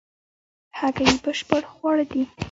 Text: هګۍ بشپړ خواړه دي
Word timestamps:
هګۍ 0.79 1.09
بشپړ 1.23 1.61
خواړه 1.73 2.05
دي 2.11 2.23